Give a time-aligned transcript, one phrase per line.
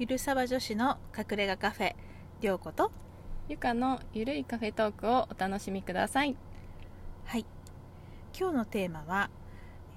[0.00, 1.94] ゆるさば女子の隠れ家カフェ
[2.40, 2.90] りょうこと
[3.50, 6.34] ゆかのゆるいカフェトークをお楽しみください。
[7.26, 7.44] はい。
[8.34, 9.28] 今日のテーマは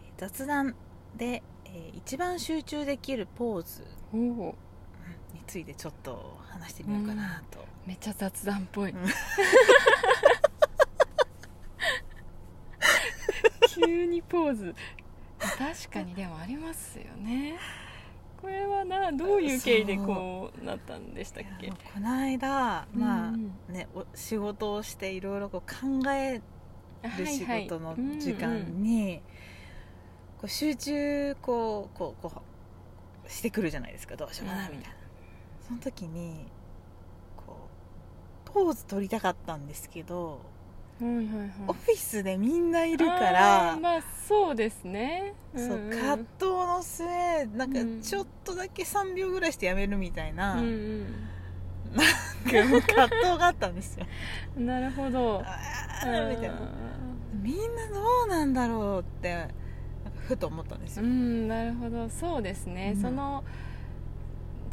[0.03, 0.75] えー雑談
[1.15, 4.53] で、えー一番集中できるポーズに
[5.47, 8.91] ついてちょっと話してみようかなと、めっちゃ雑談っぽい。
[8.91, 9.05] うん。
[13.73, 14.75] 急にポーズ。
[15.39, 17.57] 確かにでもありますよね
[18.43, 21.69] これはなどういう経緯でこうなったんでしたっけ？
[21.69, 26.41] この間まあ、うんねお仕事をしていろいろこう考え
[27.17, 29.21] る仕事の時間に、
[30.37, 32.31] こう集中こうこうこ
[33.25, 34.17] うしてくるじゃないですか。
[34.17, 34.95] どうしようかなうんみたいな、
[35.67, 36.45] その時に
[37.37, 37.69] こ
[38.45, 40.41] うポーズ取りたかったんですけど、
[40.99, 41.27] はいはいはい。
[41.67, 45.33] オフィスでみんないるかあらーまあそうですね。
[45.55, 45.93] そううん。
[45.93, 47.05] うん葛藤の末
[47.47, 48.01] なんかうん。
[48.01, 51.05] ちょっとだけ3秒ぐらいしてやめるみたいな,、うん
[51.93, 54.05] なんかもう葛藤があったんですよ。
[54.57, 55.41] う んなるほど。
[55.45, 56.55] あーみたいな。
[57.41, 59.53] みんなどうなんだろうってなんか
[60.27, 62.09] ふと思ったんですよ、うんなるほど。
[62.09, 63.01] そうですね、うん。
[63.01, 63.43] その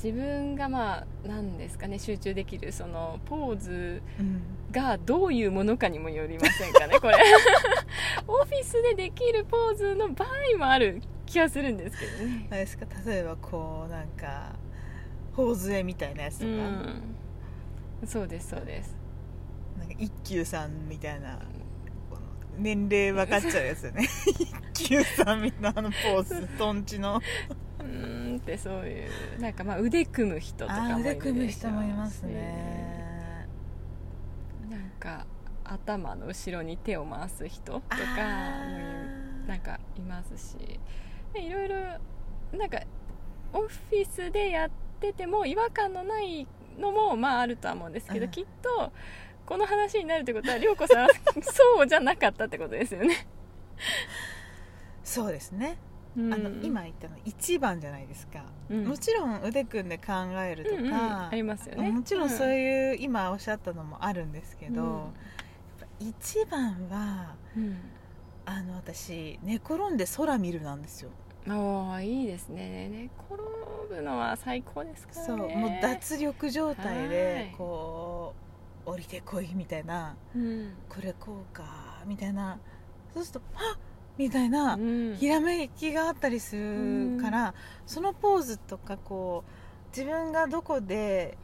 [0.03, 1.99] 自分がまあ何ですかね。
[1.99, 4.43] 集中できるそのポーズうん。
[4.73, 7.17] がどういうものかにもよりませんかねこれ。
[8.29, 12.47] オフィスでできるポーズの場合もある気がするんですけどね。
[12.51, 14.53] あれですか例えばこうなんか
[15.35, 17.17] 頬杖みたいなやつとか,、うん。
[18.07, 18.97] そうですそうです。
[19.79, 21.39] なんか一休さんみたいな
[22.59, 24.09] 年齢分かっちゃうやつよね。
[24.75, 27.21] 一休さんみたいなあのポーズとんちの。
[27.79, 33.47] うーんってそういうなんかまあ腕組む人とかもいるでしょ腕組む人もいますね。
[34.69, 35.27] なんか
[35.65, 37.97] 頭の後ろに手を回す人とかも
[39.47, 40.57] なんかいますし。
[40.59, 40.81] で
[41.35, 41.77] いろいろ
[42.59, 42.81] なんか
[43.53, 46.47] オフィスでやってても違和感のない
[46.79, 48.31] のもまああるとは思うんですけど、うん。
[48.31, 48.93] きっと
[49.47, 51.09] この話になるってことは涼子さんは
[51.43, 53.27] そうじゃなかったってことですよね、
[55.03, 55.77] そうですね、
[56.17, 56.35] うん。
[56.35, 58.87] あの今言ったの一番じゃないですか、うん。
[58.87, 60.95] もちろん腕組んで考えるとか、うんうん。
[60.95, 61.91] ありますよね。
[61.91, 65.11] もちろんそうういう、今おっしゃったのもあるんですけど、
[65.99, 67.77] 一番はん、うん
[68.47, 71.11] あの私寝転んで空見るなんですよ。
[71.49, 72.89] おーいいですね。
[72.91, 73.43] 寝転
[73.95, 75.27] ぶのは最高ですからね。
[75.27, 77.55] そうもう脱力状態ではい。
[77.57, 78.35] こ
[78.87, 80.73] う降りてこいみたいなうん。
[80.89, 82.59] これこうかみたいな
[83.15, 83.79] そうするとはっ
[84.19, 85.17] みたいな、うん。
[85.17, 87.55] ひらめきがあったりするから、
[87.87, 91.39] そのポーズとかこう自分がどこで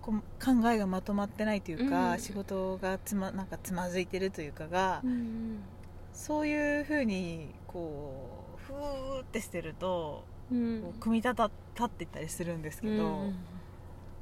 [0.00, 2.20] こう考えがまとまってないというか、うん。
[2.20, 5.58] 仕事がつまなんかつまずいてるというかが、うん
[6.18, 8.12] そういうふうにこ
[8.56, 10.94] うふーってしてると、うん。
[10.98, 12.96] 組み立た立っていったりするんですけど、う
[13.28, 13.36] ん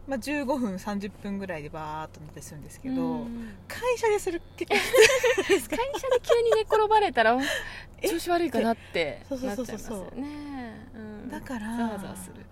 [0.06, 3.48] まあ、15分30分ぐらいでバーっとなったりするんですけど、うん。
[3.66, 5.76] 会社でする結構会社で
[6.22, 7.38] 急に寝転ばれたら
[8.02, 10.88] え調子悪いかなってそうそうなっちゃいますそうそうよね。
[10.94, 11.30] うん。
[11.30, 12.44] だからざわざわする。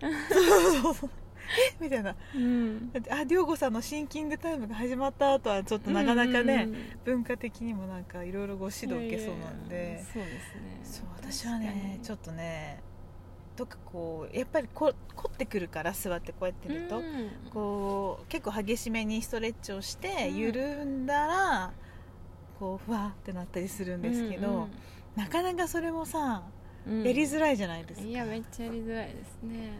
[0.80, 1.10] そうそう
[1.52, 2.14] え みたいな。
[2.34, 2.92] うん。
[3.10, 6.74] あ涼子さんのシンキングタイムが始まった後はちょっとなかなかね、うん。
[6.74, 9.76] うん文化的にもなんかいろいろご指導受けそうなんで。
[9.76, 10.40] いやいやそうで
[10.84, 12.80] すそうね私はねちょっっとね
[13.56, 17.02] どっかこうやっぱりこ凝ってくるから座ってこうやってると、
[17.52, 20.36] こう結構激しめにストレッチをしてうん。
[20.36, 21.72] 緩んだら、
[22.58, 24.68] こうふわってなったりするんですけど、
[25.16, 26.44] なかなかそれもさ
[26.86, 29.70] やりづらいじゃないですか、いやめっっちゃやりづらいですね。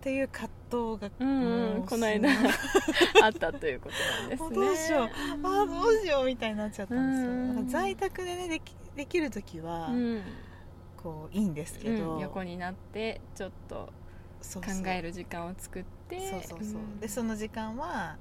[0.00, 2.28] ていう葛藤が、うん、うんこの間
[3.22, 4.54] あったということなんですね。
[4.54, 5.08] どうしよう。
[5.42, 7.68] あーどうしようみたいになっちゃったんですよ、うん。
[7.68, 10.22] 在宅でねできできる時は、うん。
[10.96, 12.20] こういいんですけど、うん。
[12.20, 13.92] 横になってちょっと
[14.54, 17.00] 考える時間を作ってそうそうそう、ん。
[17.00, 18.16] でその時間は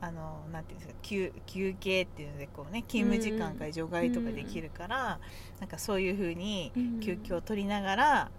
[0.00, 5.18] あのなんていうんですか休休憩っていうのでこうね勤務時間から除外とかできるから、
[5.60, 7.00] なんかそういうふうにうん。
[7.00, 8.30] 休憩を取りながら、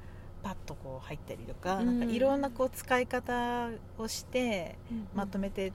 [0.45, 1.99] パッとこう入ったりとか,、うん。
[1.99, 5.71] なんかいろんなこう使い方をしてうんまとめていっ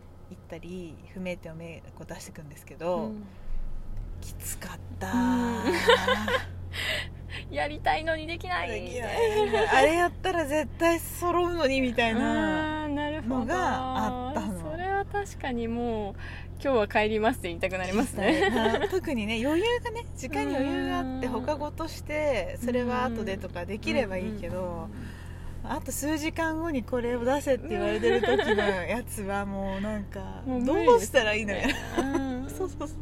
[0.48, 3.24] たり不明点をめこう出していくんですけど、うん。
[4.20, 5.10] きつかった、う
[7.50, 8.94] んやりたいのにできない。
[8.94, 9.02] い。
[9.02, 14.29] あれやったら絶対揃うのにみたいな、のがあったのそれは
[15.24, 16.14] 確かにもう
[16.62, 18.50] 今日は帰りますって言いたくなりますね。
[18.50, 21.32] な特にね余裕がね時間に余裕があってうん。
[21.32, 24.88] 他ごとしてそれは後でとかできればいいけど、
[25.64, 31.66] あと数時間後にこれを出せって言われてる時のやつはもうなんかどうしたらいいのや
[31.98, 32.48] うん。
[32.50, 32.88] そうそうそう。
[32.88, 32.98] そう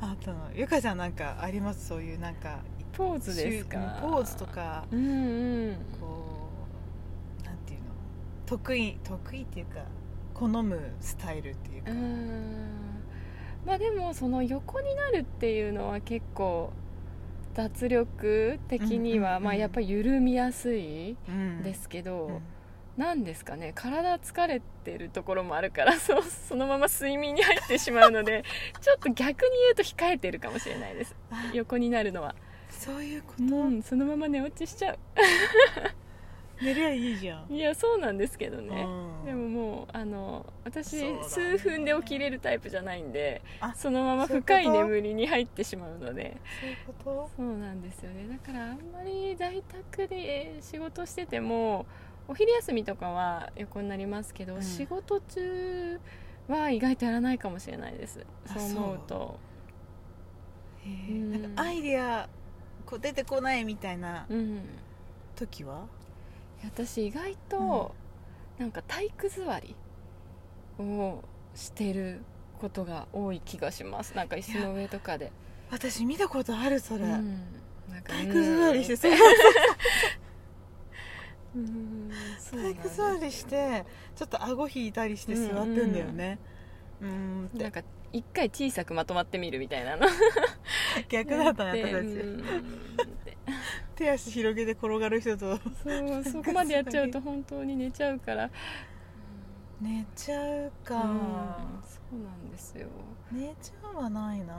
[0.00, 1.86] あとのゆかちゃんなんかあります？
[1.88, 2.58] そういうなんか
[2.92, 3.98] ポーズですか？
[4.00, 5.76] ポーズとかうんうん。
[6.00, 6.26] こ
[7.40, 7.86] うなんていうの？
[8.46, 9.80] 得意得意っていうか
[10.34, 13.02] 好むスタイルっていうか、うん。
[13.66, 16.72] まあでもその横になるっていうのは結構
[17.54, 21.62] 脱力的には、うんうんうんまあやっぱり緩みやすいうん。
[21.62, 22.40] ですけど、うん。
[22.96, 23.72] なんですかね。
[23.74, 28.44] 体疲れてるところもあるから そうそのまま睡眠に入ってしまうので
[28.82, 31.14] ちょっと逆に言うと控えてるかもしれないです。
[31.30, 31.50] あ。
[31.54, 32.34] 横になるのは。
[32.70, 34.96] そういうこと、うんそのまま寝落ちしちゃ
[36.60, 37.46] 寝りゃいいじゃん。
[37.50, 38.82] ういやそうなんですけどね。
[38.82, 39.24] うん。
[39.24, 39.41] でも
[39.82, 46.36] もうあの私、数分で起きれるタイプじゃないんであそのまま深い眠りに入ってしまうので。
[46.60, 47.30] そういうこと？
[47.36, 48.28] そうなんですよね。
[48.28, 51.86] だからあんまり在宅で仕事してても
[52.28, 54.62] お昼休みとかは横になりますけど、うん。
[54.62, 56.00] 仕事中
[56.48, 58.24] は意外とやらないかもしれないです。
[58.46, 59.38] あそう思うと。
[60.84, 61.12] へえ。
[61.12, 61.42] うん。
[61.42, 62.28] なんかアイデア
[62.86, 64.60] こう出てこないみたいなうん。
[65.34, 65.86] 時は？
[66.64, 67.92] 私意外と、
[68.58, 69.74] なんか体育座り
[70.78, 71.22] を
[71.54, 72.22] してる
[72.60, 74.16] ことが多い気がします。
[74.16, 75.32] なんか椅子の上とかで。
[75.70, 77.40] 私見たことあるそれ、うん。
[77.90, 79.12] なんか体育座りしてそう。
[81.54, 82.10] うん
[82.50, 83.84] 体育座りして
[84.16, 86.38] ちょっと顎引いたりして座ってんだよね。
[87.00, 87.46] うん。
[87.46, 87.82] ってなんか
[88.12, 90.06] 一回小さくまとまってみるみたいなの。
[91.08, 92.06] 逆だったね 私
[94.02, 95.56] 手足広げて転がる人と。
[95.56, 98.50] そうそ こまでやっちゃうと本当に寝ちゃうから。
[99.80, 101.02] 寝ちゃうか、うん
[101.84, 102.88] そうなんですよ。
[103.30, 104.54] 寝ちゃうはないな、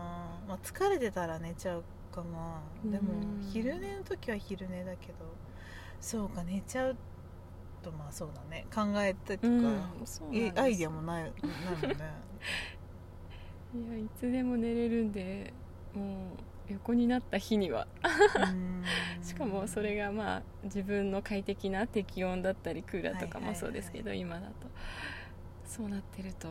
[0.47, 2.61] まあ、疲れてたら寝ちゃうかな。
[2.89, 5.13] でもうん昼寝の時は昼寝だけど。
[5.99, 6.97] そうか寝ちゃう
[7.81, 8.65] とまあそうだね。
[8.73, 11.97] 考えたりとか、うんアイデアもないないもんね。
[13.75, 15.51] いやいつでも寝れるんで
[15.95, 17.87] もう横になった日には。
[18.03, 18.83] うん。
[19.23, 24.53] しかもそれがまあ自分の快適な適温だったりクーラーとかもそうですけど、今だと。
[25.65, 26.47] そうなってると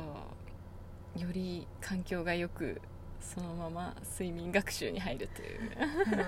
[1.16, 2.80] より環境がよく
[3.20, 6.24] そのまま睡眠学習に入るという、うん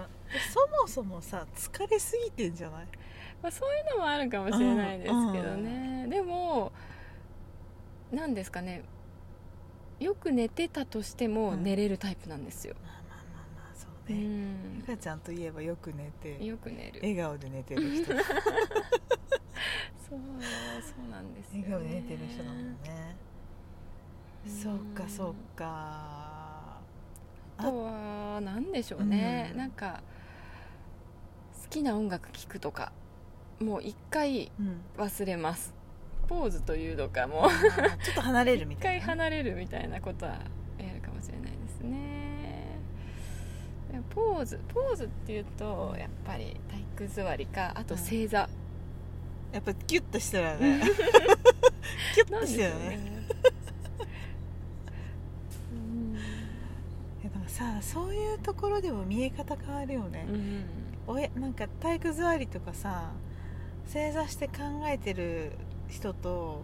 [0.52, 2.86] そもそもさ疲れすぎてんじゃない？
[3.42, 6.72] まあ、そういうのもあるかもしれないですけどね、でも
[8.12, 8.82] 何ですかね。
[10.00, 11.62] よく寝てたとしてもうん。
[11.64, 13.02] 寝れるタイプなんですよ、まあ
[14.08, 14.76] まあまあまあそううね、ん。
[14.76, 17.00] ゆかちゃんといえばよく寝てよく寝る。
[17.00, 18.06] 笑顔で寝てる人。
[18.06, 18.20] そう
[20.06, 20.18] そう
[21.10, 23.16] なんですよ、ね、笑顔で寝てる人だもんね。
[24.46, 25.64] そっかそっか。
[27.56, 29.58] あとは何でしょうね、うん。
[29.58, 30.02] なんか
[31.62, 32.92] 好きな音楽聴くとか
[33.60, 34.80] もう一回うん。
[34.98, 35.72] 忘れます。
[36.26, 40.32] ポーズというのかもあーちょっと離れるみ一たいな回離れるみたいなことは
[40.78, 42.13] やるかもしれないですね
[44.02, 46.56] ポーズポーズっていうとやっぱり
[46.96, 48.48] 体育座りかあと正座、
[49.52, 50.82] やっぱギュッとしてるよね。
[52.16, 53.00] ギュッとしてるよね。
[55.72, 56.12] うん。
[56.14, 56.18] で
[57.34, 60.64] もさそういうところでも見え方変わるよね、うん。
[61.06, 63.10] おやなんか体育座りとかさ
[63.86, 64.54] 正座して考
[64.86, 65.52] えてる
[65.88, 66.62] 人と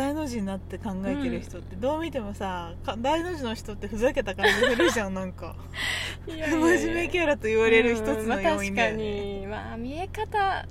[0.00, 5.54] 大の字になって考えてる人ってどう見てもさか大の字の人ってふざけた感じするじゃんなんか。
[6.26, 6.86] い真やいやいや。
[6.86, 9.46] 面目キャラと言われる一つうんまあの要因だよ確かね、に。
[9.46, 10.66] まあ見え方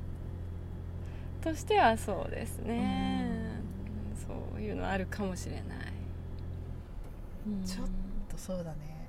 [1.42, 3.62] としてはそうですね、
[4.28, 5.64] そういうのあるかもしれない、
[7.48, 7.64] うん。
[7.64, 7.88] ちょっ
[8.30, 9.08] とそうだね。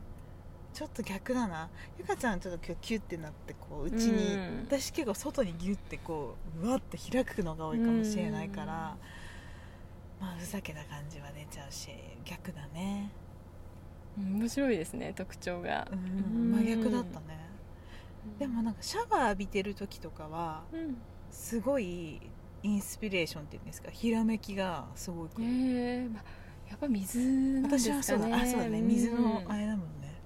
[0.74, 1.68] ちょっと逆だな。
[1.98, 4.66] ゆかちゃんちょっと今日キュッてなってこううちに、うん。
[4.66, 8.96] 私結構外にギュッてこううわって開くのが多いかもしれないから、
[10.20, 11.88] まあふざけた感じは出ちゃうし
[12.24, 13.10] 逆だね。
[14.18, 15.88] うん面白いですね特徴が。
[15.90, 16.52] う、うん。
[16.52, 17.48] ん真逆だったね。
[18.38, 20.96] でもなんかシャワー浴びてる時とかはうん。
[21.30, 22.20] すごい
[22.62, 25.50] インスピレーションっていうんですかひらめきがすごい来へる、
[26.04, 26.24] えまあ
[26.68, 27.96] やっぱ水なんですかね。
[27.96, 28.82] 私はそうだあそうだね。
[28.82, 30.20] 水のあうんれだもんね。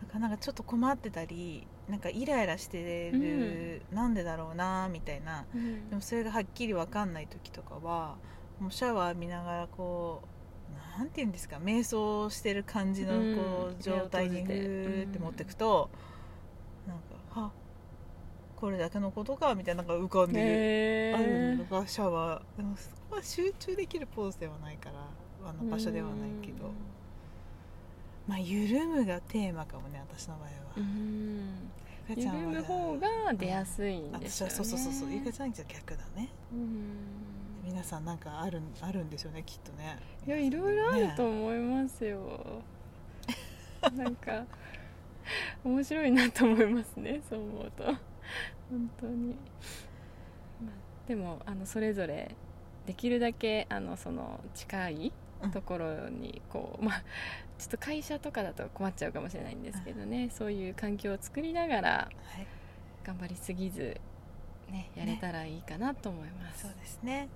[0.00, 5.44] なんかなんかちょっと困ってたりなんかイライラしてる、なんでだろうなみたいな。
[5.54, 5.90] うん。
[5.90, 8.16] でもそれがはっきり分かんない時とかは
[8.60, 13.22] もうシャワー浴びながらこうなんていうんですか瞑想してる感じのこう、
[13.70, 13.80] うん。
[13.80, 15.90] 状態にグーって持っていくと、
[16.86, 17.52] なんかは
[18.56, 22.56] これだけのことかみたいなのが浮かんでへあるえのがシャワー。
[22.56, 26.70] でもそこは集中できるポーズではないからあの場所ではないけど、
[28.26, 31.70] まあ緩むがテーマかもね私の場合は、うん。
[32.08, 34.54] 緩む方が出やすいんあですよね。
[34.54, 36.30] そうそうそうそうゆかちゃんじゃ逆だね。
[36.52, 37.25] うん
[37.66, 39.98] 皆さんなんかあるあるんでしょうねきっとね。
[40.24, 42.62] いやいろいろあるとね思いますよ、
[43.96, 44.44] なんか
[45.64, 47.84] 面白いなと思いますねそう思うと。
[48.70, 49.36] 本当に、
[50.64, 52.34] まあ、でもあのそれぞれ
[52.86, 55.12] できるだけあのその近い
[55.52, 57.02] ところにこう、まあ
[57.58, 62.46] ちょっと会社とかだと困っちゃうかもしれないんですけどね、そういう環境を作りながらはい。
[63.04, 64.00] 頑張りすぎず、
[64.68, 67.28] ね、やれたらいいかなと思います、そうですね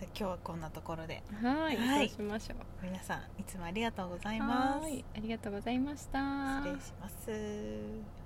[0.00, 1.22] で今日はこんなところで。
[1.42, 2.08] はいはい。
[2.08, 2.84] そうしましょう。
[2.84, 4.84] 皆さんいつもありがとうございます。
[4.84, 6.62] はいありがとうございました。
[6.62, 8.23] 失礼します